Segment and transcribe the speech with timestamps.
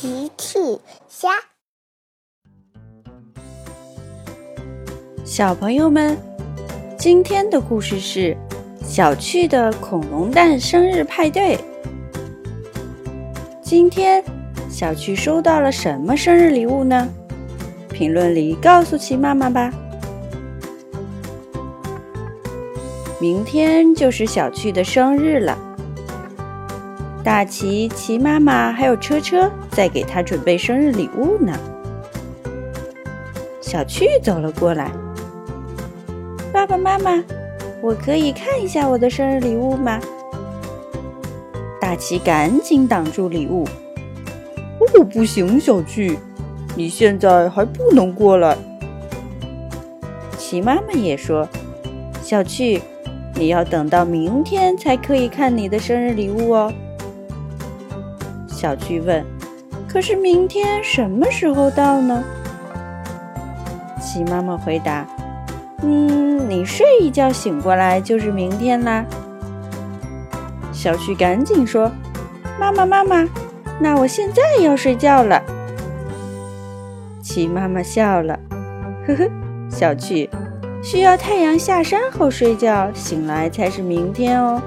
[0.00, 0.58] 奇趣
[1.10, 1.28] 虾，
[5.26, 6.16] 小朋友们，
[6.98, 8.34] 今天的故事是
[8.82, 11.58] 小趣的恐龙蛋生日派对。
[13.60, 14.24] 今天
[14.70, 17.06] 小趣收到了什么生日礼物呢？
[17.92, 19.70] 评论里告诉奇妈妈吧。
[23.20, 25.69] 明天就是小趣的生日了。
[27.30, 31.56] 大奇、奇妈妈还有车车在给他准备生日礼物呢。
[33.60, 34.90] 小趣走了过来，
[36.52, 37.22] 爸爸妈妈，
[37.80, 40.00] 我可以看一下我的生日礼物吗？
[41.80, 43.64] 大奇赶紧挡住礼物，
[44.80, 46.18] 哦，不行，小趣，
[46.74, 48.58] 你现在还不能过来。
[50.36, 51.48] 奇妈妈也说，
[52.24, 52.82] 小趣，
[53.36, 56.72] 你要等到明天才可以看你的生日礼物哦。
[58.60, 59.24] 小趣问
[59.88, 62.22] ：“可是明天什么时候到呢？”
[63.98, 65.06] 奇妈妈回答
[65.82, 69.02] ：“嗯，你睡一觉醒过来就是明天啦。”
[70.74, 71.90] 小趣赶紧说
[72.60, 73.26] ：“妈妈，妈妈，
[73.80, 75.42] 那我现在要睡觉了。”
[77.24, 78.38] 奇妈妈笑了
[79.08, 79.30] ：“呵呵，
[79.70, 80.28] 小趣，
[80.82, 84.60] 需要太阳下山后睡觉，醒来才是明天哦。”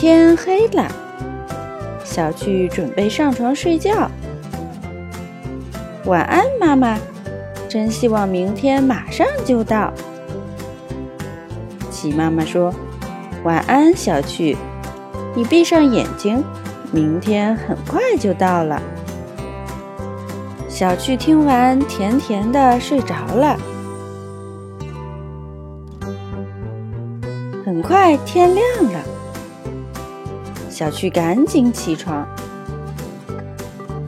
[0.00, 0.86] 天黑了，
[2.04, 4.08] 小趣准备上床睡觉。
[6.04, 6.96] 晚安，妈妈。
[7.68, 9.92] 真希望明天马上就到。
[11.90, 12.72] 奇妈妈说
[13.42, 14.56] ：“晚安，小趣。
[15.34, 16.44] 你闭上眼睛，
[16.92, 18.80] 明天很快就到了。”
[20.70, 23.58] 小趣听完，甜甜的睡着了。
[27.66, 29.00] 很快天亮了。
[30.78, 32.24] 小趣赶紧起床。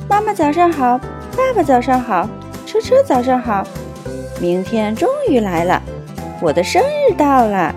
[0.08, 0.96] 妈妈早上好，
[1.36, 2.28] 爸爸早上好，
[2.64, 3.66] 车车早上好。
[4.40, 5.83] 明天终于来了，
[6.40, 7.74] 我的生日到了。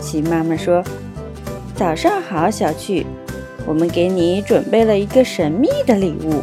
[0.00, 0.82] 奇妈妈说
[1.76, 3.06] ：“早上好，小趣，
[3.64, 6.42] 我们给你准备了一个神秘的礼物。”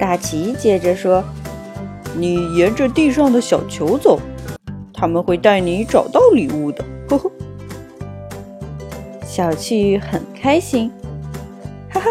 [0.00, 1.22] 大奇接着说
[2.16, 4.18] ：“你沿着地上的小球走，
[4.94, 7.30] 他们会带你找到礼物的。”呵呵。
[9.34, 10.92] 小趣很开心，
[11.90, 12.08] 哈哈，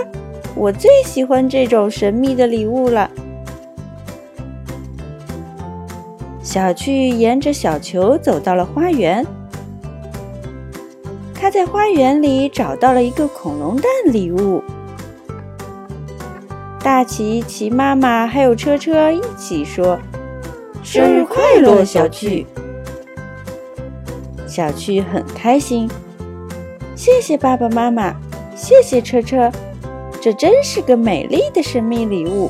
[0.56, 3.09] 我最喜欢这种神秘的礼物了。
[6.41, 9.25] 小趣沿着小球走到了花园，
[11.34, 14.61] 他在花园里找到了一个恐龙蛋礼物。
[16.81, 19.97] 大奇、奇妈妈还有车车一起说
[20.84, 22.45] ：“生日快乐，小趣！”
[24.45, 25.90] 小趣很开心。
[27.03, 28.16] 谢谢爸爸妈妈，
[28.56, 29.52] 谢谢车车，
[30.22, 32.50] 这真是个美丽的神秘礼物。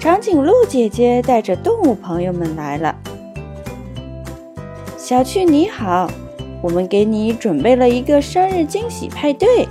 [0.00, 2.96] 长颈鹿姐姐带着动物朋友们来了。
[4.98, 6.10] 小趣你好，
[6.60, 9.68] 我们给你准备了一个生日惊喜派对。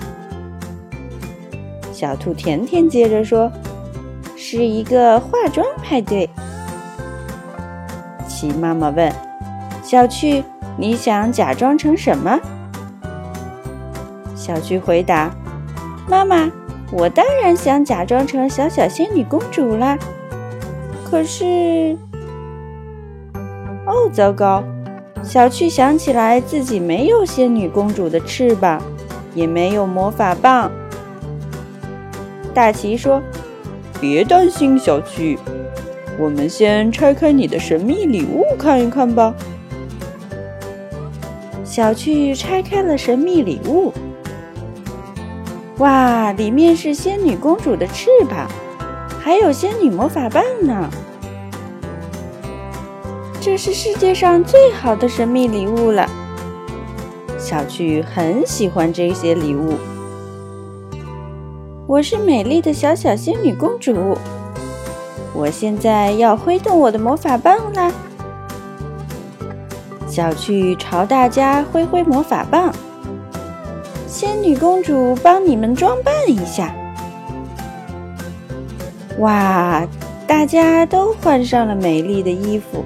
[1.92, 3.52] 小兔甜甜接着说
[4.38, 6.30] ：“是一个化妆派对。”
[8.30, 9.12] 奇妈妈问
[9.84, 10.42] ：“小趣。”
[10.78, 12.38] 你想假装成什么？
[14.36, 15.34] 小趣回答
[16.08, 16.52] ：“妈妈，
[16.92, 19.98] 我当然想假装成小小仙女公主啦。
[21.04, 21.98] 可是……
[23.86, 24.64] 哦，糟糕！
[25.24, 28.82] 小趣想起来自己没有仙女公主的翅膀，
[29.34, 30.70] 也没有魔法棒。”
[32.54, 33.22] 大奇说
[34.00, 35.40] ：“别担心，小趣，
[36.20, 39.34] 我们先拆开你的神秘礼物看一看吧。”
[41.66, 43.92] 小趣拆开了神秘礼物，
[45.80, 48.48] 哇，里面是仙女公主的翅膀，
[49.20, 50.88] 还有仙女魔法棒呢！
[53.42, 56.08] 这是世界上最好的神秘礼物了。
[57.40, 59.74] 小趣很喜欢这些礼物。
[61.88, 64.16] 我是美丽的小小仙女公主，
[65.34, 67.92] 我现在要挥动我的魔法棒啦！
[70.16, 72.74] 小趣朝大家挥挥魔法棒，
[74.08, 76.74] 仙女公主帮你们装扮一下。
[79.20, 79.86] 哇，
[80.26, 82.86] 大家都换上了美丽的衣服。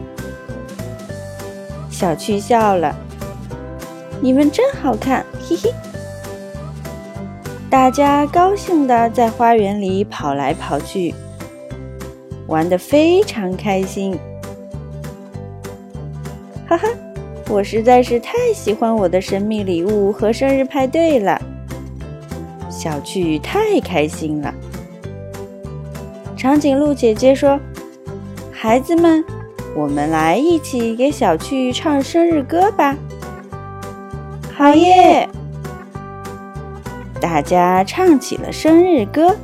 [1.91, 2.95] 小趣笑了，
[4.19, 5.71] 你们真好看，嘿嘿。
[7.69, 11.13] 大家高兴的在花园里跑来跑去，
[12.47, 14.17] 玩的非常开心。
[16.67, 16.87] 哈哈。
[17.49, 21.41] 我实在是太喜欢我的神秘礼物和生日派对了。
[22.69, 24.53] 小趣太开心了。
[26.37, 27.59] 长颈鹿姐姐说
[28.53, 29.25] ：“孩子们，
[29.75, 32.95] 我们来一起给小趣唱生日歌吧。”
[34.55, 35.27] 好耶！
[37.19, 39.35] 大家唱起了生日歌。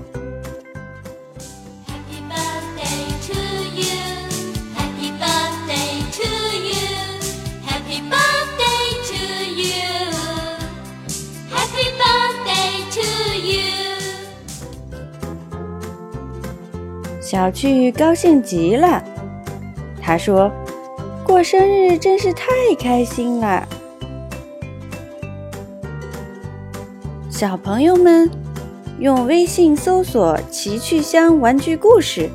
[17.35, 19.03] 小趣高兴极了，
[20.01, 20.49] 他说
[21.27, 22.47] ：“过生日真是太
[22.79, 23.67] 开心了。”
[27.29, 28.31] 小朋友们，
[28.99, 32.29] 用微信搜索“奇趣箱玩具故事”，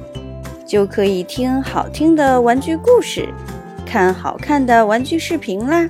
[0.69, 3.27] 就可以听好听的玩具故事，
[3.87, 5.89] 看好看的玩具视频啦。